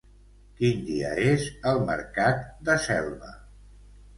[0.61, 3.39] Quin dia és el mercat de Selva?